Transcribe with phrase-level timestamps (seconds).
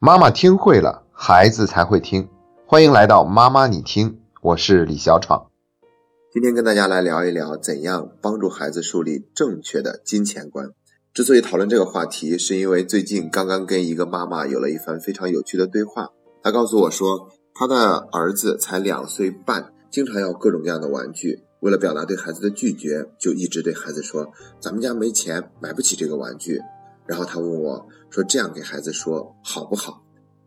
[0.00, 2.28] 妈妈听会了，孩子才会听。
[2.64, 5.50] 欢迎来到妈妈你听，我是李小闯。
[6.32, 10.70] 今天跟大家来聊一聊，怎样帮助孩子树立正确的金钱观。
[11.12, 16.10] 之所以讨论这个话题，是因为最近刚刚跟一个妈妈有了一番非常有趣的对话。
[16.44, 21.42] 她告诉我说，她的儿子才两岁半，经常要各种各样的玩具。
[21.58, 24.28] 为了表达对孩子的拒绝，就一直对孩子说
[24.62, 26.60] ：“咱们家没钱，买不起这个玩具。”
[27.08, 30.04] 然后他问我说：“这样给孩子说好不好？”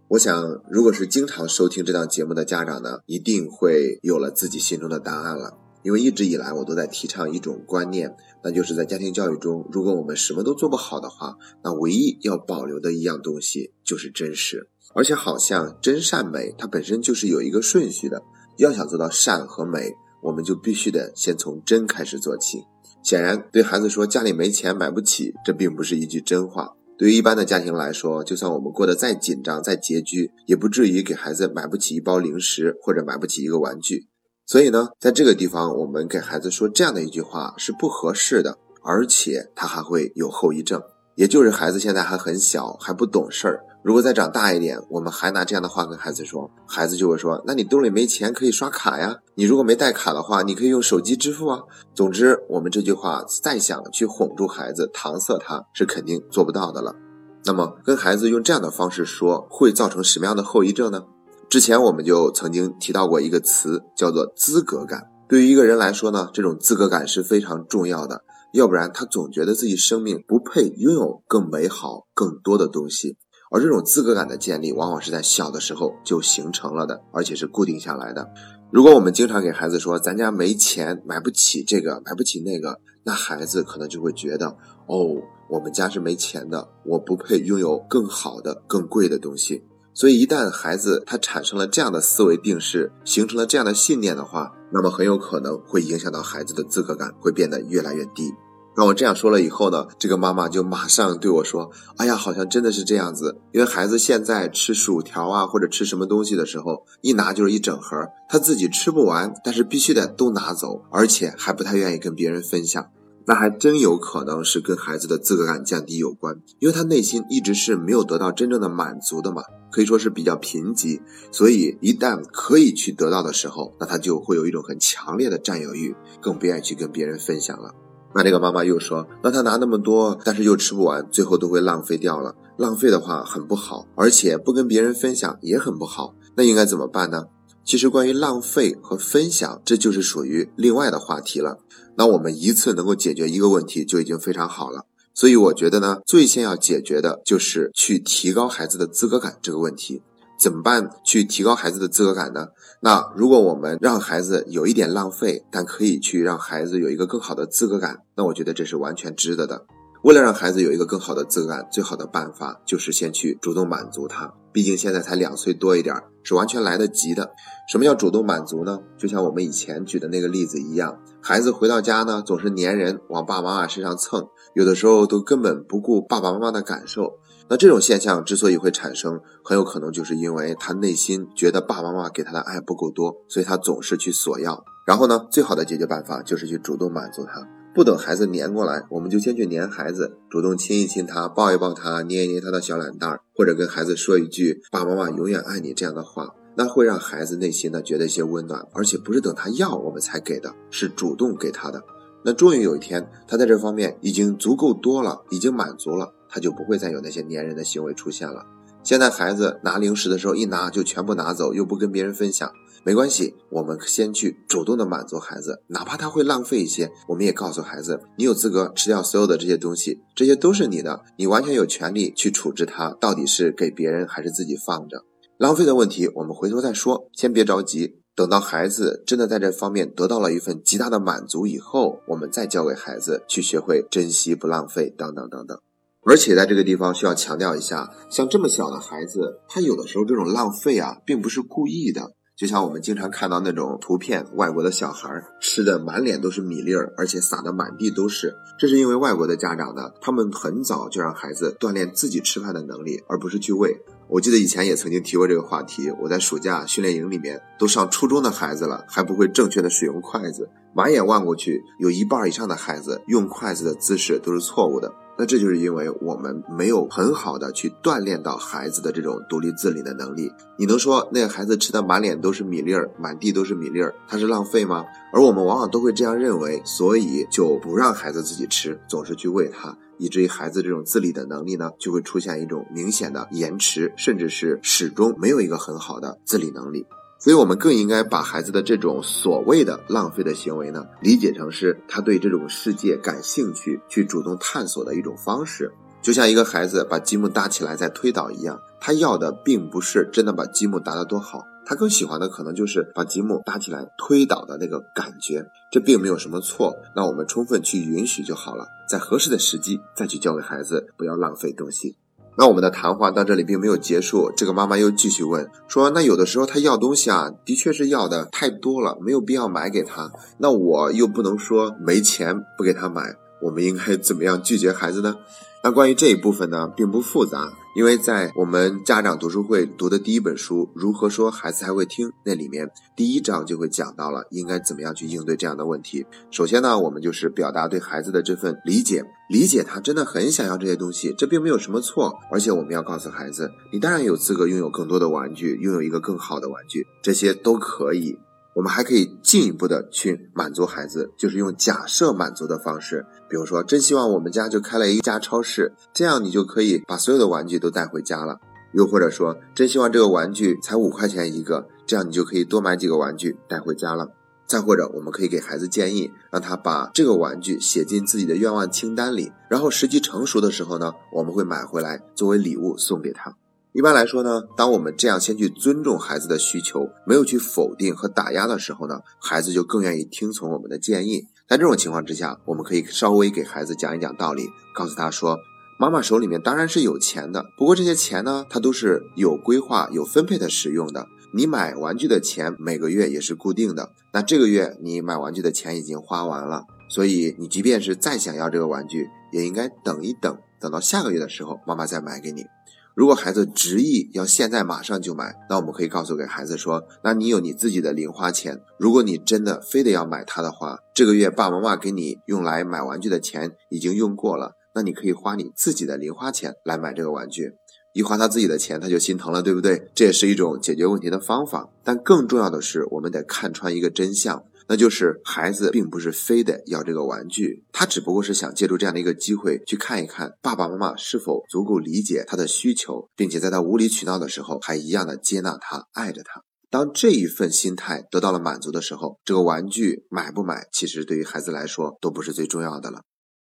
[0.09, 5.57] 我想，如果是经常收听这档节目的家长呢，一定会有了自己心中的答案了。
[5.83, 14.69] 因为一直以来，我都在提倡一种观念，那就是在家庭教育中，如果我们什么都做不好的话，那唯一要保留的一样东西就是真实。
[14.93, 18.21] 而且，好像真善美它本身就是有一个顺序的。
[18.57, 22.63] 要想做到善和美，我们就必须得先从真开始做起。
[23.03, 26.73] 显然，对孩子说家里没钱买不起，这并不是一句真话。
[26.97, 34.07] 对于一般的家庭来说，就算我们过得再紧张、再拮据，也不至于给孩子买不起一包零食或者买不起一个玩具。
[34.45, 40.79] 所以呢，在这个地方，我们给孩子说这样的一句话是不合适的，而且他还会有后遗症。
[41.15, 43.63] 也就是孩子现在还很小，还不懂事儿。
[43.83, 51.61] 如果再长大一点，我们还拿这样的话跟孩子说，孩子就会说：“那你兜里没钱可以刷卡呀，你如果没带卡的话，你可以用手机支付啊。”
[51.95, 56.95] 总之，我们这句话再想去哄住孩子、搪塞他是肯定做不到的了。
[57.43, 61.05] 那么，跟孩子用这样的方式说，会造成什么样的后遗症呢？
[61.49, 65.07] 之前我们就曾经提到过一个词，叫做资格感。
[65.27, 68.21] 对于一个人来说呢，这种资格感是非常重要的，
[68.53, 73.17] 要不然他总觉得自己生命不配拥有更美好、更多的东西。
[73.51, 78.29] 而这种资格感的建立，往往是在小的时候就形成了的，而且是固定下来的。
[78.71, 84.55] 如果我们经常给孩子说“咱家没钱，买不起这个，买不起那个”，那孩子可能就会觉得
[84.87, 98.31] ：“哦，我们家是没钱的，我不配拥有更好的、更贵的东西。”所以，一旦孩子他产生了这样的思维定式，形成了这样的信念的话，那么很有可能会影响到孩子的资格感，会变得越来越低。
[98.73, 103.37] 当我这样说了以后呢，这个妈妈就马上对我说：“哎呀，好像真的是这样子。
[103.51, 107.97] 因为孩子现在吃薯条啊，或者吃什么东西的时候，一拿就是一整盒，
[108.29, 112.87] 他自己吃不完，但是必须得都拿走，而且还不太愿意跟别人分享。
[113.27, 120.99] 那还真有可能是跟孩子的资格感降低有关，因为他内心一直是没有得到真正的满足的嘛，可以说是比较贫瘠。
[121.31, 127.75] 所以一旦可以去得到的时候，那他就会有一种很强烈的占有欲，更不愿意去跟别人分享了。”
[128.13, 132.35] 那这个妈妈又说：“那他拿那么多，但是又吃不完，最后都会浪费掉了。
[132.57, 136.13] 浪费的话很不好，而且不跟别人分享也很不好。
[136.35, 137.23] 那应该怎么办呢？
[137.63, 141.59] 其实关于浪费和分享，这就是属于另外的话题了。
[141.95, 144.85] 那我们一次能够解决一个问题就已经非常好了。
[145.13, 150.01] 所以我觉得呢，最先要解决的就是去提高孩子的资格感这个问题。”
[150.41, 152.47] 怎么办去提高孩子的资格感呢？
[152.79, 159.67] 那如果我们让孩子有一点浪费，但可以去让孩子有一个更好的资格感，那我觉得这是完全值得的。
[160.03, 164.33] 为了让孩子有一个更好的自感，最好的办法就是先去主动满足他。
[164.51, 167.31] 毕竟现在才两岁多一点，是完全来得及的。
[167.71, 168.79] 什么叫主动满足呢？
[168.97, 177.19] 就像我们以前举的那个例子一样，孩子回到家呢，总是粘人，往爸爸妈妈身上蹭，有的时候都根本不顾爸爸妈妈的感受。
[177.47, 184.63] 那这种现象之所以会产生，很有可能就是因为他内心觉得爸爸妈妈给他的爱不够多，所以他总是去索要。
[184.87, 201.81] 然后呢，最好的解决办法就是去主动满足他，不等孩子粘过来，我们就先去粘孩子，主动亲一亲他，抱一抱他，捏一捏他的小懒蛋儿，或者跟孩子说一句“爸爸妈妈永远爱你”这样的话，那会让孩子内心呢觉得一些温暖，而且不是等他要我们才给的，是主动给他的。
[202.25, 206.13] 那终于有一天，他在这方面已经足够多了，已经满足了。
[206.29, 208.45] 他就不会再有那些粘人的行为出现了。
[208.83, 212.51] 现在孩子拿零食的时候，一拿就全部拿走，又不跟别人分享，
[212.83, 225.05] 没关系，我们先去主动的满足孩子，哪怕他会浪费一些，我们也告诉孩子，你有资格吃掉所有的这些东西，这些都是你的，你完全有权利去处置它，到底是给别人还是自己放着。
[225.37, 235.59] 浪费的问题，我们回头再说，先别着急，等到孩子真的在这方面得到了一份极大的满足以后，我们再教给孩子去学会珍惜、不浪费，等等等等。
[236.03, 242.13] 而且在这个地方需要强调一下，像这么小的孩子，他有的时候这种浪费啊，并不是故意的。
[242.41, 248.35] 就像我们经常看到那种图片，外国的小孩吃的满脸都是米粒儿，而且撒的满地都是。
[248.57, 253.79] 这是因为外国的家长呢，他们很早就让孩子锻炼自己吃饭的能力，而不是去喂。
[254.11, 255.89] 我记得以前也曾经提过这个话题。
[256.01, 260.49] 我在暑假训练营里面，都上初中的孩子了，还不会正确的使用筷子。
[260.73, 264.93] 满眼望过去，有一半以上的孩子用筷子的姿势都是错误的。
[265.17, 270.29] 那这就是因为我们没有很好的去锻炼到孩子的这种独立自理的能力。
[270.57, 274.83] 你能说那个孩子吃的满脸都是米粒儿，满地都是米粒儿，他是浪费吗？
[275.13, 286.87] 而我们往往都会这样认为，所以就不让孩子自己吃，总是去喂他，以至于孩子这种自理的能力呢，就会出现一种明显的延迟，甚至是始终没有一个很好的自理能力。
[287.19, 295.71] 所以，我们更应该把孩子的这种所谓的浪费的行为呢，理解成是他对这种世界感兴趣、去主动探索的一种方式。
[296.01, 305.45] 就像一个孩子把积木搭起来再推倒一样，他要的并不是真的把积木搭得多好，他更喜欢的可能就是把积木搭起来推倒的那个感觉。
[305.71, 311.95] 这并没有什么错，那我们充分去允许就好了，在合适的时机再去教给孩子，不要浪费东西。
[312.37, 320.11] 那我们的谈话到这里并没有结束，这个妈妈又继续问说：“那有的时候他要东西啊，的确是要的太多了，没有必要买给他。
[320.39, 325.15] 那我又不能说没钱不给他买，我们应该怎么样拒绝孩子呢？”
[325.63, 336.05] 那关于这一部分呢，并不复杂，因为在我们家长读书会读的第一本书《如何说孩子才会听》那里面，第一章就会讲到了应该怎么样去应对这样的问题。
[336.29, 342.13] 首先呢，我们就是表达对孩子的这份理解，理解他真的很想要这些东西，这并没有什么错。
[342.29, 348.17] 而且我们要告诉孩子，你当然有资格拥有更多的玩具，拥有一个更好的玩具，这些都可以。
[348.53, 358.35] 我们还可以进一步的去满足孩子，就是用假设满足的方式，比如说，真希望我们家就开了一家超市，这样你就可以把所有的玩具都带回家了；
[358.73, 364.09] 又或者说，真希望这个玩具才五块钱一个，这样你就可以多买几个玩具带回家了。
[364.45, 373.33] 再或者，我们可以给孩子建议，让他把这个玩具写进自己的愿望清单里，然后时机成熟的时候呢，我们会买回来作为礼物送给他。
[373.73, 381.27] 一般来说呢，当我们这样先去尊重孩子的需求，没有去否定和打压的时候呢，孩子就更愿意听从我们的建议。
[381.47, 385.37] 在这种情况之下，我们可以稍微给孩子讲一讲道理，告诉他说
[385.79, 391.07] ：“妈妈手里面当然是有钱的，不过这些钱呢，它都是有规划、有分配的使用的。
[391.33, 402.43] 你买玩具的钱每个月也是固定的，那这个月你买玩具的钱已经花完了，所以你即便是再想要这个玩具，也应该等一等，等到下个月的时候，妈妈再买给你。”
[402.93, 408.61] 如果孩子执意要现在马上就买，那我们可以告诉给孩子说：那你有你自己的零花钱。
[408.77, 417.53] 如果你真的非得要买它的话，这个月爸爸妈妈给你用来买玩具的钱已经用过了，那你可以花你自己的零花钱来买这个玩具。
[417.93, 419.89] 一花他自己的钱，他就心疼了，对不对？
[419.95, 421.69] 这也是一种解决问题的方法。
[421.83, 424.43] 但更重要的是，我们得看穿一个真相。
[424.71, 436.43] 那就是孩子并不是非得要这个玩具，他只不过是想借助这样的一个机会去看一看爸爸妈妈是否足够理解他的需求，并且在他无理取闹的时候还一样的接纳他、爱着他。
[436.69, 443.01] 当这一份心态得到了满足的时候，这个玩具买不买，其实对于孩子来说都不是最重要的了。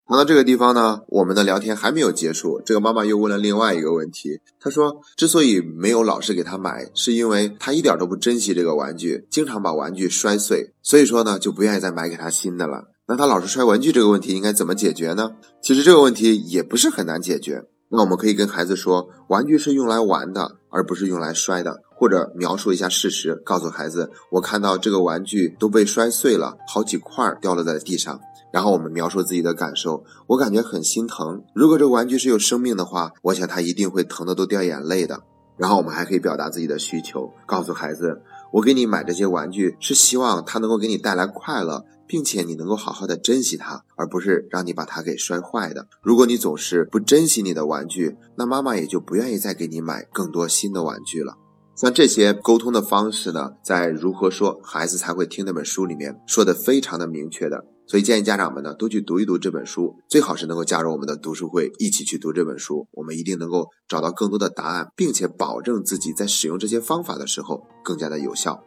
[0.06, 2.60] 谈到这个地方呢，我们的聊天还没有结束。
[2.62, 12.90] 这个妈妈又问了另外一个问题，她说：“之所以没有老是给她买，是因为她一点都不珍惜这个玩具，经常把玩具摔碎，所以说呢，就不愿意再买给他新的了。
[13.08, 15.30] 那他老是摔玩具这个问题应该怎么解决呢？
[15.62, 17.64] 其实这个问题也不是很难解决。
[17.88, 28.20] 那我们可以跟孩子说，玩具是用来玩的，而不是用来摔的，或者描述一下事实，告诉孩子，我看到这个玩具都被摔碎了，好几块掉落在地上。”
[28.54, 31.42] 然后我们描述自己的感受，我感觉很心疼。
[31.56, 35.24] 如果这个玩具是有生命的话，我想他一定会疼得都掉眼泪的。
[35.56, 45.88] 然后我们还可以表达自己的需求，告诉孩子，我给你买这些玩具是希望它能够给你带来快乐，并且你能够好好的珍惜它，而不是让你把它给摔坏的。
[46.00, 51.34] 如果你总是不珍惜你的玩具，那妈妈也就不愿意再给你买更多新的玩具了。
[51.74, 57.64] 像这些沟通的方式呢，在如何说孩子才会听那本书里面说的非常的明确的。
[57.86, 62.86] 所以建议家长们呢多去读一读这本书，最好是能够加入我们的读书会，一起去读这本书。
[62.92, 68.64] 我们一定能够找到更多的答案，并且保证自己在使用这些方法的时候更加的有效。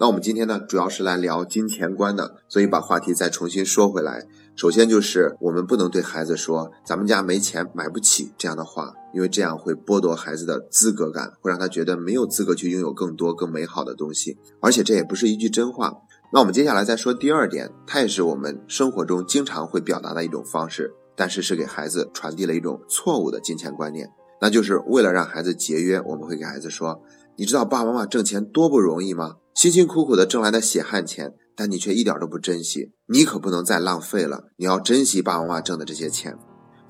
[0.00, 4.26] 那我们今天呢主要是来聊金钱观的，所以把话题再重新说回来。
[4.56, 15.92] 首先就是我们不能对孩子说“咱们家没钱买不起”这样的话，因为这样会剥夺孩子的资格感，会让他觉得没有资格去拥有更多更美好的东西，而且这也不是一句真话。
[16.34, 24.10] 那我们接下来再说第二点，它也是我们生活中经常会表达的一种方式，但是是给孩子传递了一种错误的金钱观念，
[24.40, 27.00] 那就是为了让孩子节约，我们会给孩子说
[27.38, 29.36] ：“你知道爸爸妈妈挣钱多不容易吗？
[29.54, 36.36] 辛辛苦苦的挣来的血汗钱，但你却一点都不珍惜，你可不能再浪费了，你要珍惜爸爸妈妈挣的这些钱。”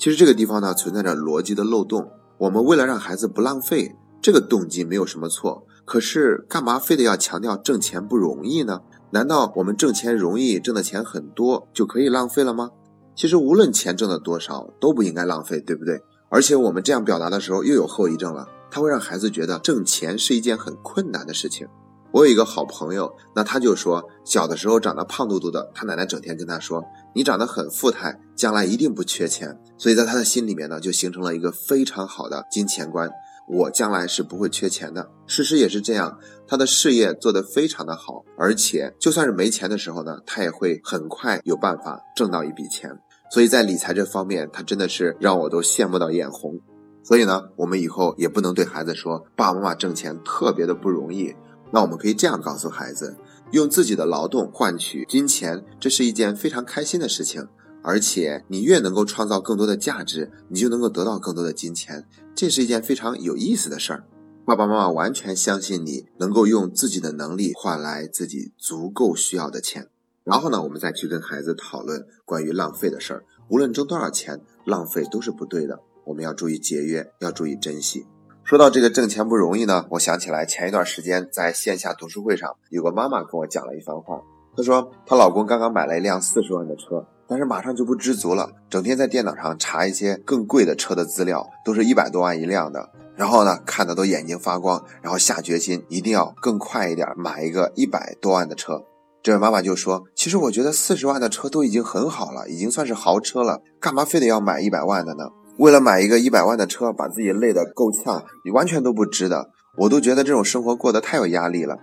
[0.01, 8.81] 其实这个地方呢存在着逻辑的漏洞，我们为了让孩子不浪费，这个动机没有什么错，可是干嘛非得要强调挣钱不容易呢？
[9.11, 12.71] 难道我们挣钱容易，挣的钱很多就可以浪费了吗？
[13.15, 16.03] 其实无论钱挣的多少，都不应该浪费，对不对？
[16.31, 21.69] 而且我们这样表达的时候又有后遗症了，他会让孩子觉得挣钱是一件很困难的事情。
[22.11, 26.85] 我有一个好朋友，那他就说，小的时候长得胖嘟嘟的，他奶奶整天跟他说
[27.15, 33.11] ：“你长得很富态，将来一定不缺钱。”所以在他的心里面呢，就形成了一个非常好的金钱观。
[33.49, 35.11] 我将来是不会缺钱的。
[35.27, 42.99] 事实也是这样，他的事业做得非常的好，而且就算是没钱的时候呢，他也会很快有办法挣到一笔钱。
[43.31, 46.61] 所以在理财这方面，他真的是让我都羡慕到眼红。
[47.03, 51.35] 所以呢，我们以后也不能对孩子说爸爸妈妈挣钱特别的不容易。
[51.73, 53.17] 那我们可以这样告诉孩子：
[53.51, 57.49] 用自己的劳动换取金钱，这是一件非常开心的事情。
[57.83, 64.05] 而且你越能够创造更多的价值，你就能够得到更多的金钱，这是一件非常有意思的事儿。
[64.47, 69.89] 爸爸妈妈完全相信你能够用自己的能力换来自己足够需要的钱。
[70.23, 73.25] 然后呢，我们再去跟孩子讨论关于浪费的事儿。
[73.49, 75.81] 无论挣多少钱，浪费都是不对的。
[76.05, 78.07] 我们要注意节约，要注意珍惜。
[78.43, 84.21] 说到这个挣钱不容易呢，我想起来前一段时间在线下读书会上，有个妈妈跟我讲了一番话。
[84.55, 87.07] 她说，她老公刚刚买了一辆四十万的车。
[87.27, 92.91] 但是马上就不知足了，整天在电脑上查一些更贵的车的资料，都是一百多万一辆的。
[93.17, 98.83] 然后呢，看的都眼睛发光，然后下决心一定要更快一点买一个一百多万的车。
[99.23, 105.31] 这位妈妈就说：“其实我觉得四十万的车都已经很好了，已经算是豪车了，干嘛非得要买一百万的呢？
[105.59, 109.49] 为了买一个一百万的车，把自己累得够呛，你完全都不值得。
[109.79, 111.79] 我都觉得这种生活过得太有压力了。”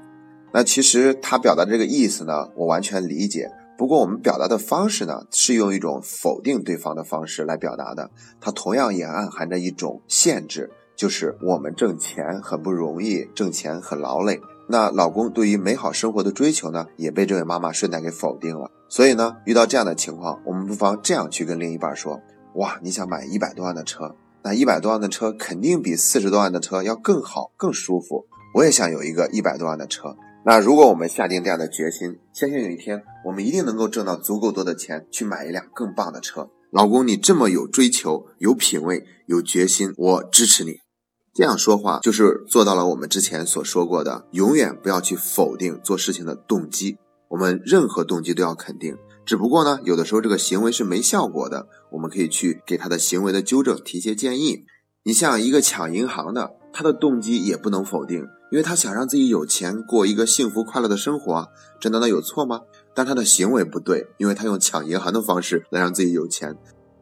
[0.53, 3.50] 那其实她表达这个意思呢，我完全理解。
[3.78, 14.40] 不过我们表达的方式呢，是用一种否定对方的方式来表达的，它同样也暗含着一种限制，就是我们挣钱很不容易，挣钱很劳累。
[14.68, 18.70] 那老公对于美好生活的追求呢，也被这位妈妈顺带给否定了。
[18.88, 22.22] 所以呢，遇到这样的情况，我们不妨这样去跟另一半说：
[22.56, 28.28] 哇，你想买一百多万的车，那一百多万的车肯定比四十多万的车要更好、更舒服。
[28.54, 30.16] 我也想有一个一百多万的车。
[30.43, 36.50] 那如果我们下定这样的决心，相信有一天我们一定能够挣到足够多的钱去买一辆更棒的车。
[36.71, 40.79] 老公，你这么有追求、有品位、有决心，我支持你。
[41.33, 46.98] 这样说话就是做到了我们之前所说过的，永远不要去否定做事情的动机。
[47.29, 54.65] 我们任何动机都要肯定，只不过呢，有的时候这个行为是没效果的，我们可以去给他的行为的纠正提些建议。
[55.03, 58.25] 你像一个抢银行的，他的动机也不能否定。
[58.51, 61.48] 因为他想让自己有钱过一个幸福快乐的生活，
[61.79, 62.62] 这难道有错吗？
[62.93, 66.58] 但他的行为不对，因为他用抢银行的方式来让自己有钱。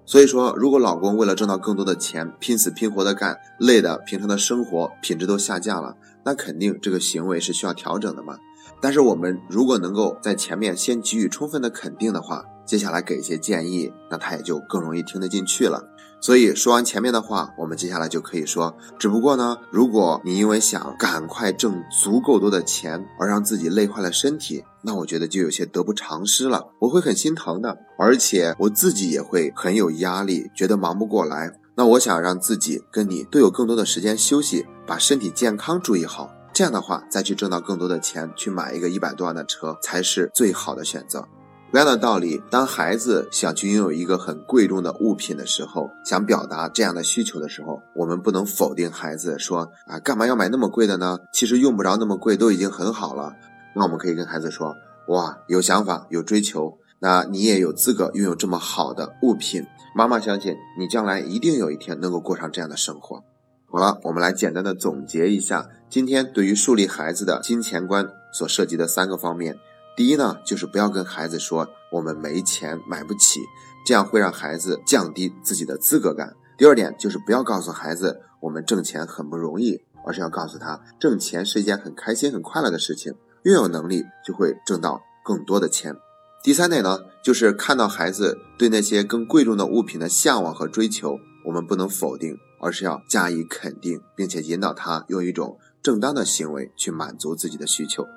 [0.05, 8.37] 所以说，如果老公为了挣到更多的钱，拼死拼活的干，累的平常的生活品质都下降了，那肯定这个行为是需要调整的嘛。
[8.79, 15.83] 但是我们如果能够在前面先给予充分的肯定的话，接下来给一些建议，那他也就更容易听得进去了。
[16.21, 31.53] 所以说完前面的话，我们接下来就可以说，只不过呢，如果你因为想赶快挣足够多的钱而让自己累坏了身体，那我觉得就有些得不偿失了，我会很心疼的，而且我自己也会很有压力，觉得忙不过来。
[31.75, 41.25] 那我想让自己跟你都有更多的时间休息，把身体健康注意好，这样的话再去挣到更多的钱，去买一个一百多万的车才是最好的选择。
[41.71, 51.19] 同样的道理，当孩子想去拥有一个很贵重的物品的时候，想表达这样的需求的时候，我们不能否定孩子说啊，干嘛要买那么贵的呢？
[51.31, 53.35] 其实用不着那么贵，都已经很好了。
[53.75, 54.75] 那我们可以跟孩子说，
[55.09, 59.63] 哇，有想法，有追求，那你也有资格拥有这么好的物品。
[59.95, 63.23] 妈妈相信你将来一定有一天能够过上这样的生活。
[63.67, 69.59] 好了，我们来简单的总结一下今天对于树立孩子的金钱观所涉及的三个方面。
[69.99, 73.41] 第一呢，就是不要跟孩子说我们没钱买不起，
[73.85, 76.37] 这样会让孩子降低自己的资格感。
[76.57, 83.13] 第二点就是不要告诉孩子我们挣钱很不容易，而是要告诉他挣钱是一件很开心、很快乐的事情。
[83.43, 85.93] 越有能力就会挣到更多的钱。
[86.41, 98.07] 第三点呢，就是看到孩子对那些更贵重的物品的向往和追求，我们不能否定，而是要加以肯定，并且引导他用一种正当的行为去满足自己的需求。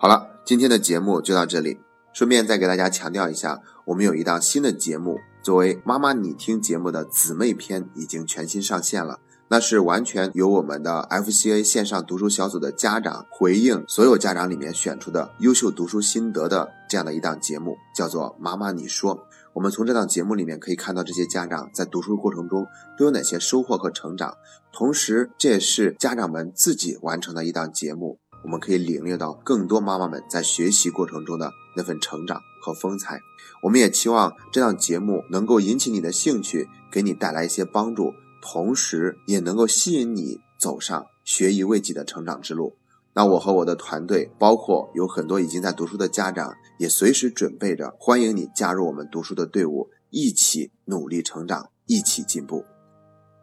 [0.00, 1.80] 好了，今天的节目就到这里。
[2.12, 9.18] 顺便再给大家强调一下，我们有一档新的节目，作为妈妈你听节目的姊妹篇已经全新上线了。
[9.48, 19.16] 那是完全由我们的 FCA 线上读书小组的家长回应所有家长里面选出的优秀读书心得的这样的一档节目，叫做《妈妈你说》。
[19.52, 22.64] 我们从这档节目里面可以看到这些家长在读书过程中
[22.96, 24.34] 都有哪些收获和成长，
[24.72, 28.20] 同时这也是家长们自己完成的一档节目。
[28.42, 33.20] 我们可以领略到更多妈妈们在学习过程中的那份成长和风采。
[33.62, 42.76] 我们也期望这档节目能够引起你的兴趣，给你带来一些帮助，同时也能够吸引你走上学以为己的成长之路。
[43.14, 52.64] 那我和我的团队，包括有很多已经在读书的家长，也随时准备着欢迎你加入我们读书的队伍，一起努力成长，一起进步。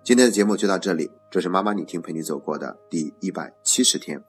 [0.06, 4.24] 今天的节目就到这里，这是妈妈你听陪你走过的第一百七十天。